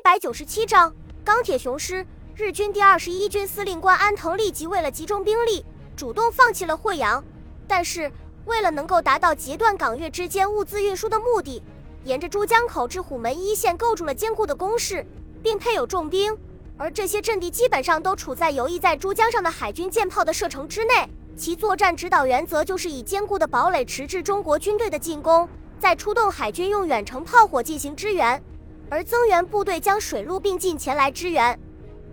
[0.00, 0.90] 一百九十七章
[1.22, 2.06] 钢铁雄狮。
[2.34, 5.62] 日军第二十一军司令官安藤立即为了集中兵力，
[5.94, 7.22] 主动放弃了惠阳。
[7.68, 8.10] 但是，
[8.46, 11.62] 为了能够达到截断港粤之间物资运输的目的，
[12.04, 15.04] 沿着珠江口至虎门一线构筑了坚固的工事，
[15.42, 16.34] 并配有重兵。
[16.78, 21.06] 而这些阵地基本上都处在游弋在珠江上的海军舰炮的射程之内。
[21.36, 25.46] 其作战指导原则就是以坚固的堡垒迟滞中国军队的进攻，
[25.78, 28.42] 再出动海军用远程炮火进行支援。
[28.90, 31.58] 而增援部队将水陆并进前来支援。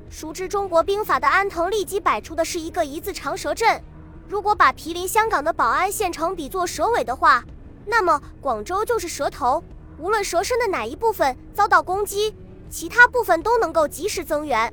[0.10, 3.84] 熟知中国兵法的安藤立即摆出的是一个一字长蛇阵。
[4.30, 7.44] 如果把毗邻香港的宝安县城比作蛇尾的话，
[7.86, 9.64] 那么广州就是蛇头。
[9.98, 12.36] 无论蛇身的哪一部分遭到攻击，
[12.70, 14.72] 其他部分都能够及时增援。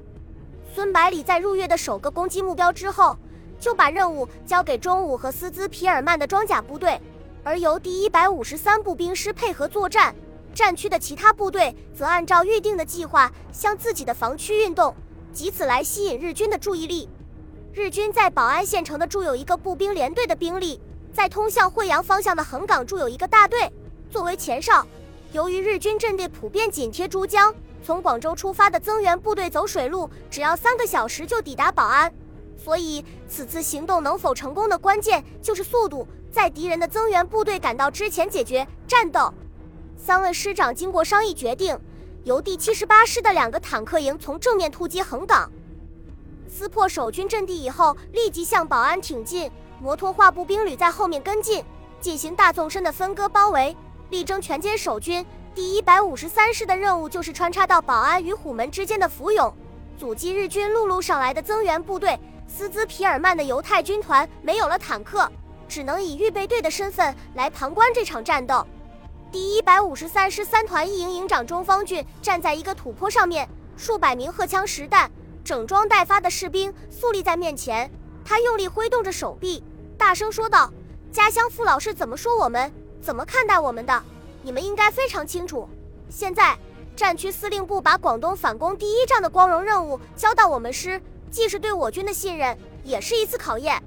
[0.75, 3.17] 孙百里在入粤的首个攻击目标之后，
[3.59, 7.01] 就把任务交给中武和斯兹皮尔曼的装甲部队，
[7.43, 10.15] 而由第一百五十三步兵师配合作战。
[10.55, 14.95] 战区的其他部队则按照预定的计划向自己的防区运动，
[15.37, 17.09] 以此来吸引日军的注意力。
[17.73, 20.81] 日军在宝安县城的驻有一个步兵连队的兵力，
[21.13, 23.71] 在通向惠阳方向的横岗驻有一个大队，
[24.09, 24.87] 作为前哨。
[25.33, 27.53] 由于日军阵地普遍紧贴珠江，
[27.85, 32.15] 从广州出发的增援部队走水路只要三个小时就抵达宝安，
[32.57, 39.35] 所以此次行动能否成功的关键就是速度，在敌人的增援部队赶到之前解决战斗。
[40.07, 41.81] 三位师长经过商议，决定
[42.25, 45.51] 由第七十八师的两个坦克营从正面突击横岗，
[46.47, 49.51] 撕破守军阵地以后，立即向保安挺进。
[49.81, 51.65] 摩托化步兵旅在后面跟进，
[52.03, 53.75] 进行大纵深的分割包围，
[54.11, 55.25] 力争全歼守军。
[55.55, 59.51] 第一百五十三师的任务就是穿插到保安与虎门之间的伏勇，
[59.97, 62.21] 阻击日军陆路上来的增援部队。
[62.47, 65.27] 斯兹皮尔曼的犹太军团没有了坦克，
[65.67, 68.67] 只能以预备队的身份来旁观这场战斗。
[69.35, 75.11] 第一百五十三师三团一营营长钟方俊站在一个土坡上面，数百名荷枪实弹、
[75.45, 77.91] 整装待发的士兵肃立在面前。
[78.25, 79.61] 他用力挥动着手臂，
[79.99, 80.73] 大声说道
[81.11, 84.01] ：“家乡父老是怎么说我们、怎么看待我们的？
[84.41, 85.69] 你们应该非常清楚。
[86.09, 86.57] 现在
[86.95, 93.83] 战区司令部把广东反攻第一仗的光荣任务交到我们师，既是对我军的信任，也是一次考验。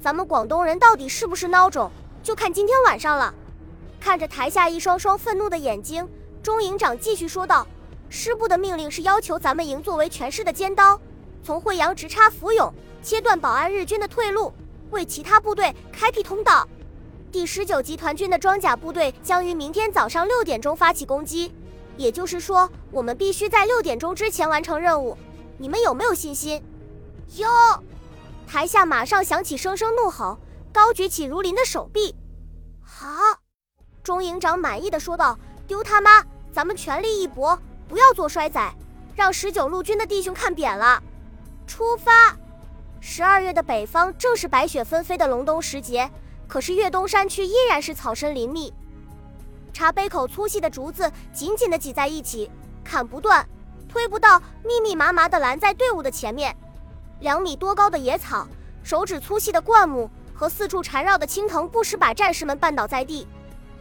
[0.00, 1.90] 咱们广东人到底是不是孬种，
[2.22, 3.34] 就看今天晚上了。”
[4.00, 6.08] 看着台下一双双愤怒的眼睛，
[6.42, 7.66] 钟营长继续说道
[8.08, 10.98] ：“师部的命令是要求咱们营作为全师的尖刀，
[11.42, 12.72] 从惠阳直插福永，
[13.02, 14.52] 切断保安日军的退路，
[14.90, 16.66] 为其他部队开辟通道。
[17.30, 21.52] 第十九集团军的装甲部队将于明天早上六点钟发起攻击，
[21.96, 25.16] 也就是说，我们必须在六点钟之前完成任务。
[25.58, 26.62] 你们有没有信心？”
[27.36, 27.46] 有！
[28.46, 30.38] 台下马上响起声声怒吼，
[30.72, 32.14] 高举起如林的手臂。
[32.82, 33.47] 好。
[34.08, 35.38] 钟营长满意的说道
[35.68, 36.24] ：“丢他妈！
[36.50, 38.58] 咱们全力一搏，不要做衰仔，
[39.14, 41.02] 让十九路军的弟兄看扁了。”
[41.68, 42.34] 出发！
[43.00, 46.10] 十二月的北方正是白雪纷飞的隆冬时节，
[46.46, 48.72] 可是越东山区依然是草深林密，
[49.74, 52.50] 茶杯口粗细的竹子紧紧的挤在一起，
[52.82, 53.46] 砍不断，
[53.90, 56.56] 推不到，密密麻麻的拦在队伍的前面。
[57.20, 58.48] 两米多高的野草，
[58.82, 63.28] 手指粗细的灌木和四处缠绕的青藤，不时把战士们绊倒在地。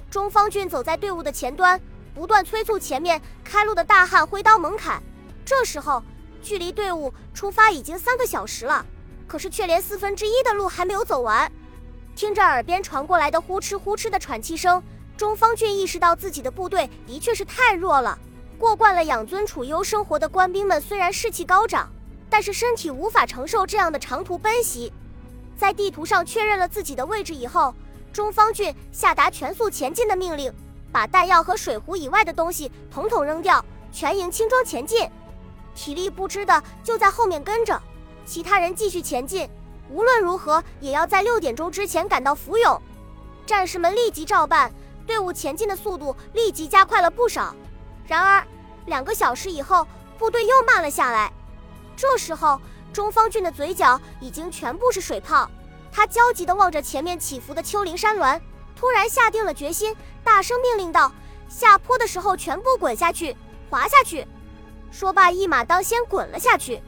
[0.10, 1.80] 中方俊走在队伍的前端，
[2.16, 5.04] 不断催促前面开路的大汉挥刀猛砍。
[5.46, 6.02] 这时候，
[6.42, 8.86] 距离队伍出发已经三个小时了，
[9.28, 11.52] 可是却连四分之一的路还没有走完。
[12.16, 14.82] 听着耳边传过来的呼哧呼哧的喘气声，
[15.18, 18.18] 中方俊意识到自己的部队的确是太弱了。
[18.58, 21.92] 过惯了养尊处优生活的官兵们虽然士气高涨，
[22.30, 24.92] 但是身体无法承受这样的长途奔袭。
[25.58, 27.76] 在地图上确认了自己的位置以后。
[28.18, 30.52] 中方俊下达全速前进的命令，
[30.92, 35.08] 把弹药和水壶以外的东西统统扔掉，全营轻装前进。
[35.76, 37.80] 体力不支的就在后面跟着，
[38.26, 39.48] 其他人继续前进。
[39.88, 42.82] 无论如何也要在六点钟之前赶到福永。
[43.46, 44.74] 战士们立即照办，
[45.06, 47.56] 队伍前进的速度立即加快了不少。
[48.08, 48.44] 然而
[48.88, 51.32] 两个小时以后，部队又慢了下来。
[51.96, 52.60] 这时候，
[52.92, 55.48] 中方俊的嘴角已经全部是水泡。
[55.98, 58.40] 他焦急地望着前面起伏的丘陵山峦，
[58.76, 61.12] 突然下定了决心，大声命令道
[61.50, 63.36] ：“下坡的时候全部滚下去，
[63.68, 64.24] 滑下去！”
[64.94, 66.80] 说罢，一马当先滚了下去。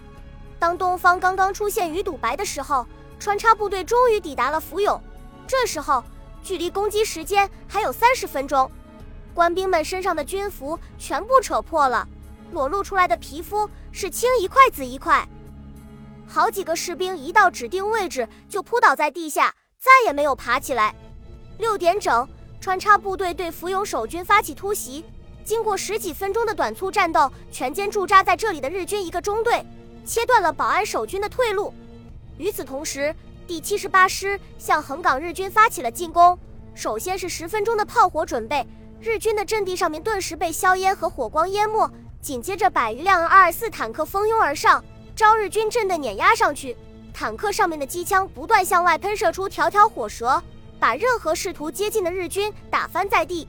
[0.59, 2.85] 当东方刚刚出现鱼肚白的时候，
[3.19, 5.01] 穿插部队终于抵达了福永。
[5.47, 6.03] 这时候，
[6.43, 8.71] 距离攻击时间还有三十分钟。
[9.33, 12.07] 官兵们身上的军服全部扯破了，
[12.51, 15.27] 裸露出来的皮肤是青一块紫一块。
[16.31, 20.93] 好几个士兵一到指定位置就扑倒在地下，再也没有爬起来。
[21.57, 22.29] 六点整，
[22.61, 25.03] 穿插部队对福永守军发起突袭，
[25.43, 29.65] 经过十几分钟的短促战斗，全歼驻扎在这里的日军一个中队，
[30.05, 31.73] 切断了保安守军的退路。
[32.37, 33.13] 与此同时，
[33.47, 36.37] 第七十八师向横岗日军发起了进攻。
[36.75, 38.63] 首先是十分钟的炮火准备，
[39.01, 41.89] 日军的阵地上面顿时被硝烟和火光淹没。
[42.21, 44.83] 紧接着，百余辆二二四坦克蜂拥而上，
[45.19, 46.77] 朝日军阵地碾压上去。
[47.13, 50.41] 坦克上面的机枪不断向外喷射出条条火舌，
[50.79, 53.45] 把任何试图接近的日军打翻在地。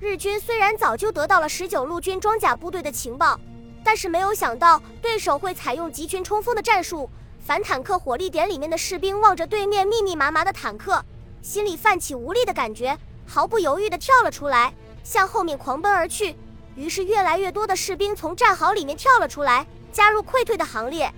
[0.00, 3.38] 日军虽然早就得到了十九路军装甲部队的情报，
[3.84, 7.08] 但是没有想到对手会采用集群冲锋的战术。
[7.38, 11.00] 反坦克火力点里面的士兵望着对面密密麻麻的坦克，
[11.40, 14.74] 心里泛起无力的感觉，毫不犹豫地跳了出来，
[15.04, 16.34] 向后面狂奔而去。
[16.74, 19.64] 于是，越来越多的士兵从战壕里面跳了出来，
[19.96, 21.10] 加入溃退的行列。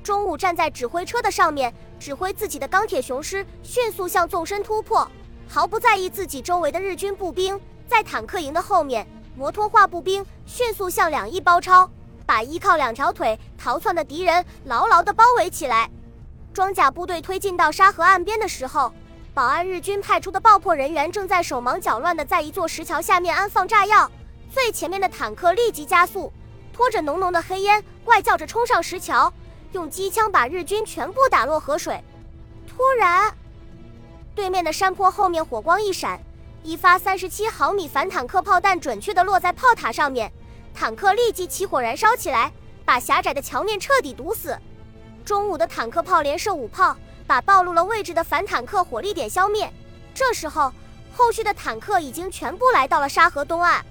[0.00, 5.10] 中午站在指挥车的上面，指挥自己的钢铁雄狮迅速向纵深突破，
[5.48, 7.60] 毫不在意自己周围的日军步兵。
[7.88, 9.04] 在坦克营的后面，
[9.34, 11.90] 摩托化步兵迅速向两翼包抄。
[12.24, 15.90] 把依靠两条腿逃窜的敌人牢牢地包围起来。
[16.54, 18.92] 装甲部队推进到沙河岸边的时候，
[19.34, 24.08] 保安日军派出的爆破人员正在手忙脚乱地在一座石桥下面安放炸药。
[24.48, 26.32] 最前面的坦克立即加速，
[26.72, 29.32] 拖着浓浓的黑烟，怪叫着冲上石桥，
[29.72, 32.02] 用机枪把日军全部打落河水。
[32.66, 33.32] 突然，
[34.34, 36.18] 对面的山坡后面火光一闪，
[36.62, 40.32] 一发三十七毫米反坦克炮弹准确地落在炮塔上面。
[40.74, 42.50] 坦克立即起火燃烧起来，
[42.84, 44.58] 把狭窄的桥面彻底堵死。
[45.24, 46.96] 中午的坦克炮连射五炮，
[47.26, 49.70] 把暴露了位置的反坦克火力点消灭。
[50.14, 50.72] 这时候，
[51.14, 53.84] 后续的坦克已经全部来到了沙河东岸。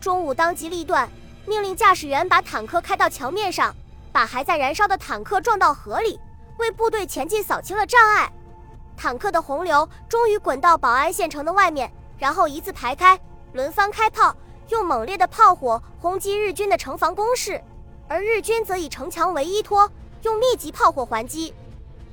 [0.00, 1.08] 中午当机立断，
[1.46, 3.74] 命令驾驶员把坦克开到桥面上，
[4.10, 6.18] 把还在燃烧的坦克撞到河里，
[6.58, 8.32] 为部队前进扫清了障碍。
[8.96, 13.18] 坦克的洪流终于滚到保安县城的外面，然后一字排开，
[13.52, 14.34] 轮番开炮。
[14.70, 17.60] 用猛烈的炮火轰击日军的城防工事，
[18.08, 19.90] 而日军则以城墙为依托，
[20.22, 21.52] 用密集炮火还击。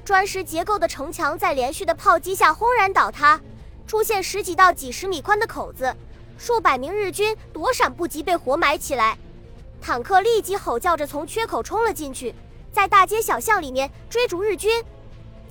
[0.04, 3.40] 砖石结构的城墙在连续的炮击下轰然倒塌，
[3.88, 5.96] 出现十几到几十米宽的口子，
[6.42, 9.16] 数百名日军躲闪不及被活埋起来。
[9.80, 12.34] 坦克立即吼叫着从缺口冲了进去，
[12.74, 14.84] 在大街小巷里面追逐日军。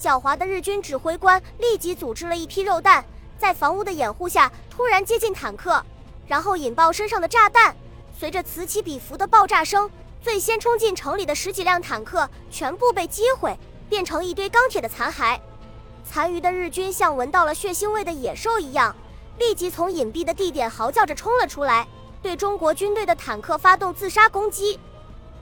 [0.00, 3.04] 狡猾的日军指挥官立即组织了一批肉弹，
[3.38, 5.81] 在房屋的掩护下突然接近坦克。
[6.26, 7.72] 然后引爆身上的炸弹，
[8.19, 9.88] 随着此起彼伏的爆炸声，
[10.20, 13.56] 最先冲进城里的十几辆坦克全部被击毁，
[13.88, 15.38] 变成一堆钢铁的残骸。
[16.04, 18.93] 残余的日军像闻到了血腥味的野兽一样，
[19.40, 21.88] 立即从隐蔽的地点嚎叫着冲了出来，
[22.22, 24.78] 对中国军队的坦克发动自杀攻击。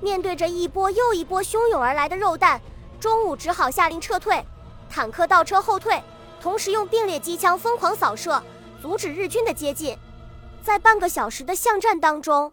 [0.00, 2.60] 面对着一波又一波汹涌而来的肉弹，
[3.00, 4.40] 中午只好下令撤退，
[4.88, 6.00] 坦克倒车后退，
[6.40, 8.40] 同时用并列机枪疯狂扫射，
[8.80, 9.98] 阻止日军的接近。
[10.62, 12.52] 在半个小时的巷战当中，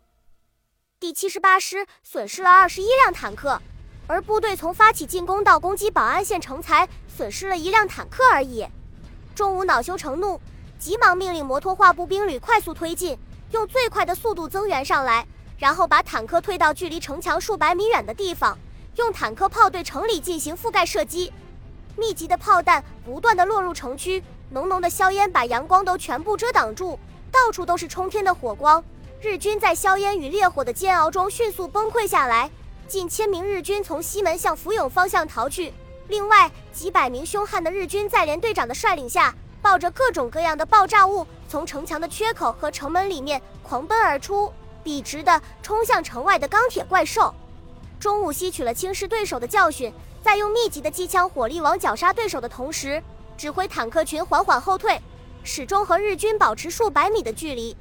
[1.00, 3.62] 第七十八师损失了二十一辆坦克，
[4.08, 8.66] 而部队从发起进攻到攻击保安县城才损失了一辆坦克而已。
[9.36, 10.42] 中午恼羞成怒，
[10.86, 13.18] 急忙命令摩托化步兵旅快速推进，
[13.50, 15.26] 用最快的速度增援上来，
[15.58, 18.56] 然后把坦克推到距离城墙数百米远的地方，
[18.98, 21.34] 用坦克炮对城里进行覆盖射击。
[21.98, 27.00] 密集的炮弹不断的落入城区，浓浓的硝烟把阳光都全部遮挡住。
[27.32, 28.84] 到处都是冲天的火光，
[29.20, 32.48] 日军在硝烟与烈火的煎熬中迅速崩溃下来，
[32.88, 35.74] 近千名日军从西门向福永方向逃去。
[36.10, 39.34] 另外，几百名凶悍的日军在连队长的率领下，
[39.66, 44.54] 抱着各种各样的爆炸物，从城墙的缺口和城门里面狂奔而出，
[44.84, 47.34] 笔直的冲向城外的钢铁怪兽。
[48.00, 49.92] 中午吸取了轻视对手的教训，
[50.22, 53.02] 在用密集的机枪火力往绞杀对手的同时，
[53.36, 55.02] 指挥坦克群缓缓后退。
[55.44, 57.76] 始终和日军保持数百米的距离，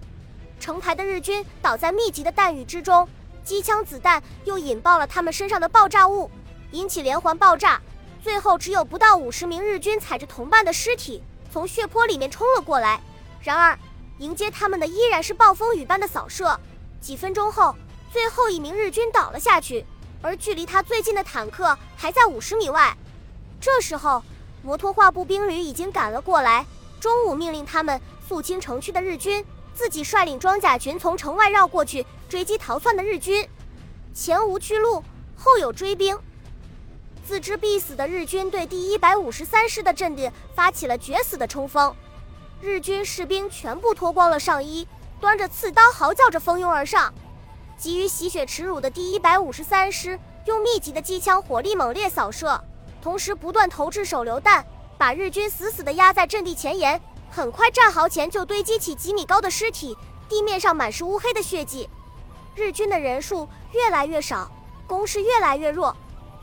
[0.59, 3.07] 成排的日军倒在密集的弹雨之中，
[3.45, 6.31] 机枪子弹又引爆了他们身上的爆炸物，
[6.71, 7.79] 引起连环爆炸。
[8.23, 11.23] 最后只有不到五十名日军踩着同伴的尸体
[11.55, 13.01] 从血泊里面冲了过来。
[13.41, 13.79] 然而，
[14.19, 16.59] 迎接他们的依然是暴风雨般的扫射。
[17.01, 17.77] 几分钟后，
[18.13, 19.87] 最后一名日军倒了下去，
[20.21, 22.97] 而距离他最近的坦克还在五十米外。
[23.61, 24.21] 这时候，
[24.65, 26.67] 摩托化步兵旅已经赶了过来。
[26.99, 33.49] 中午命令他们肃清城区的日军，自己率领装甲群从城外绕过去追击逃窜的日军。
[34.13, 35.05] 前无去路，
[35.37, 36.19] 后有追兵，
[37.27, 41.95] 自知必死的日军对第一百五十三师的阵地发起了决死的冲锋。
[42.61, 44.87] 日军士兵全部脱光了上衣，
[45.21, 47.13] 端着刺刀嚎叫着蜂拥而上。
[47.79, 52.63] 急于洗血耻辱的第一百五十三师用密集的机枪火力猛烈扫射，
[53.01, 54.65] 同时不断投掷手榴弹。
[54.97, 59.97] 把日军死死地压在阵地前沿，很快战壕前就堆积起几米高的尸体，
[60.29, 61.91] 地面上满是乌黑的血迹。
[62.55, 64.49] 日军的人数越来越少，
[64.87, 65.95] 攻势越来越弱，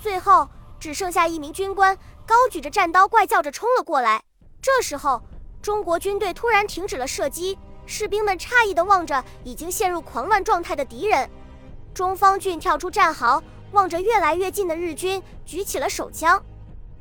[0.01, 0.47] 最后
[0.81, 1.95] 只剩下一名军官
[2.25, 4.23] 高举着战刀，怪叫着冲了过来。
[4.59, 5.21] 这时候，
[5.61, 11.29] 中国军队突然停止了射击，士兵们诧异地望着已经陷入狂乱状态的敌人。
[11.93, 16.43] 中方俊跳出战壕，望着越来越近的日军，举起了手枪。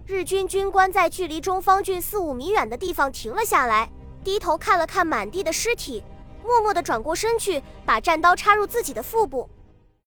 [0.05, 3.91] 日军军官在距离中方俊四五米远的地方停了下来，
[4.23, 6.05] 低头看了看满地的尸体。
[6.45, 9.49] 默默地转过身去，把战刀插入自己的腹部。